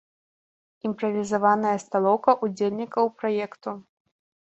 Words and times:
Імправізаваная 0.87 1.73
сталоўка 1.83 2.31
ўдзельнікаў 2.47 3.05
праекту. 3.21 3.75